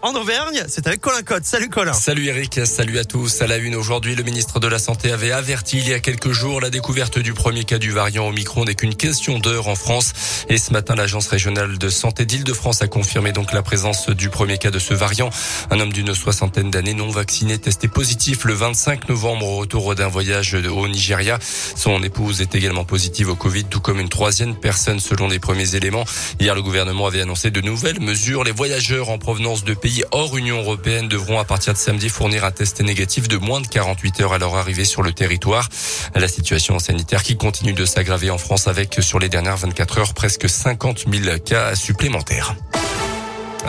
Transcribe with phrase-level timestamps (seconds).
[0.00, 1.44] En Auvergne, c'est avec Colin Cotte.
[1.44, 1.92] Salut Colin.
[1.92, 3.42] Salut Eric, salut à tous.
[3.42, 6.30] À la une aujourd'hui, le ministre de la Santé avait averti il y a quelques
[6.30, 10.14] jours la découverte du premier cas du variant Omicron n'est qu'une question d'heure en France.
[10.48, 14.56] Et ce matin, l'agence régionale de santé d'Île-de-France a confirmé donc la présence du premier
[14.56, 15.28] cas de ce variant.
[15.70, 20.08] Un homme d'une soixantaine d'années non vacciné testé positif le 25 novembre au retour d'un
[20.08, 21.38] voyage au Nigeria.
[21.42, 25.74] Son épouse est également positive au Covid, tout comme une troisième personne selon les premiers
[25.74, 26.06] éléments.
[26.40, 28.44] Hier, le gouvernement avait annoncé de nouvelles mesures.
[28.44, 32.44] Les voyageurs en provenance de pays hors Union européenne devront à partir de samedi fournir
[32.44, 35.68] un test négatif de moins de 48 heures à leur arrivée sur le territoire.
[36.14, 40.14] La situation sanitaire qui continue de s'aggraver en France avec sur les dernières 24 heures
[40.14, 42.54] presque 50 000 cas supplémentaires.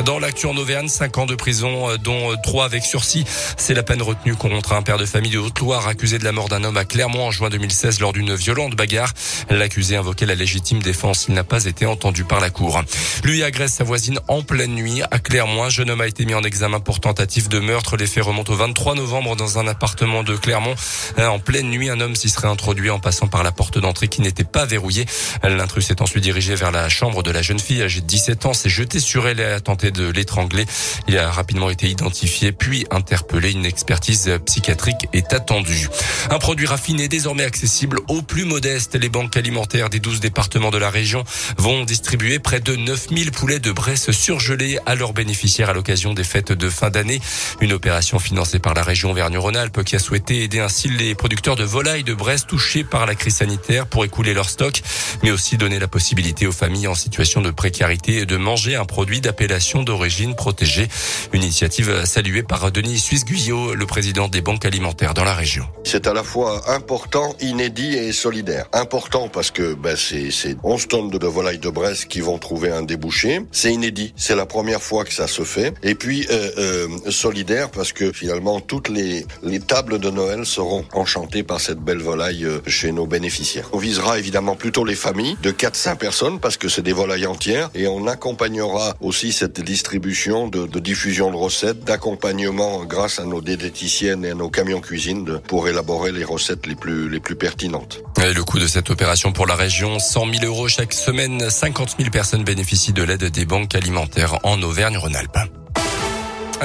[0.05, 3.25] Dans l'actu en Auvergne, 5 ans de prison, euh, dont 3 euh, avec sursis.
[3.57, 6.47] C'est la peine retenue contre un père de famille de Haute-Loire accusé de la mort
[6.47, 9.13] d'un homme à Clermont en juin 2016 lors d'une violente bagarre.
[9.49, 11.25] L'accusé invoquait la légitime défense.
[11.27, 12.81] Il n'a pas été entendu par la cour.
[13.23, 15.63] Lui agresse sa voisine en pleine nuit à Clermont.
[15.63, 17.97] Un jeune homme a été mis en examen pour tentative de meurtre.
[17.97, 20.75] Les faits remontent au 23 novembre dans un appartement de Clermont.
[21.17, 24.07] Euh, en pleine nuit, un homme s'y serait introduit en passant par la porte d'entrée
[24.07, 25.05] qui n'était pas verrouillée.
[25.43, 28.53] L'intrus s'est ensuite dirigé vers la chambre de la jeune fille âgée de 17 ans,
[28.53, 30.65] s'est jeté sur elle et a de l'étrangler.
[31.07, 33.51] Il a rapidement été identifié puis interpellé.
[33.51, 35.89] Une expertise psychiatrique est attendue.
[36.29, 38.95] Un produit raffiné désormais accessible aux plus modestes.
[38.95, 41.23] Les banques alimentaires des 12 départements de la région
[41.57, 46.23] vont distribuer près de 9000 poulets de Bresse surgelés à leurs bénéficiaires à l'occasion des
[46.23, 47.21] fêtes de fin d'année.
[47.61, 51.63] Une opération financée par la région Vergne-Rhône-Alpes qui a souhaité aider ainsi les producteurs de
[51.63, 54.81] volailles de Bresse touchés par la crise sanitaire pour écouler leur stock,
[55.23, 59.21] mais aussi donner la possibilité aux familles en situation de précarité de manger un produit
[59.21, 60.87] d'appellation d'origine protégée.
[61.33, 65.65] Une initiative saluée par Denis Suisse-Guyot, le président des banques alimentaires dans la région.
[65.83, 68.65] C'est à la fois important, inédit et solidaire.
[68.73, 72.81] Important parce que ben, c'est 11 tonnes de, volailles de Bresse qui vont trouver un
[72.81, 73.41] débouché.
[73.51, 75.73] C'est inédit, c'est la première fois que ça se fait.
[75.83, 80.85] Et puis euh, euh, solidaire parce que finalement toutes les, les tables de Noël seront
[80.93, 83.69] enchantées par cette belle volaille euh, chez nos bénéficiaires.
[83.73, 87.69] On visera évidemment plutôt les familles de 4-5 personnes parce que c'est des volailles entières
[87.75, 93.41] et on accompagnera aussi cette distribution, de, de diffusion de recettes, d'accompagnement grâce à nos
[93.41, 98.01] diététiciennes et à nos camions cuisine pour élaborer les recettes les plus, pertinentes.
[98.17, 101.49] Le coût de cette opération pour la région, 100 000 euros chaque semaine.
[101.49, 105.37] 50 000 personnes bénéficient de l'aide des banques alimentaires en Auvergne-Rhône-Alpes.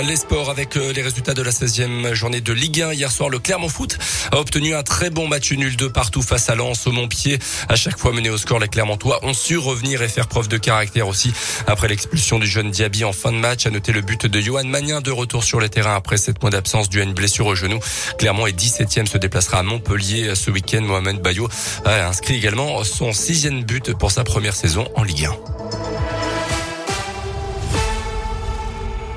[0.02, 2.92] Les sports avec euh, les résultats de la 16e journée de Ligue 1.
[2.92, 3.96] Hier soir, le Clermont Foot
[4.32, 7.38] a obtenu un très bon match nul de partout face à Lens au Montpied.
[7.68, 10.58] À chaque fois mené au score, les Clermontois ont su revenir et faire preuve de
[10.58, 11.32] caractère aussi.
[11.68, 14.64] Après l'expulsion du jeune Diaby en fin de match, à noter le but de Johan
[14.64, 17.54] Magnin de retour sur le terrain après sept mois d'absence dû à une blessure au
[17.54, 17.78] genou.
[18.18, 20.82] Clermont est 17e, se déplacera à Montpellier ce week-end.
[20.82, 21.48] Mohamed Bayo
[21.84, 25.83] a inscrit également son sixième but pour sa première saison en Ligue 1.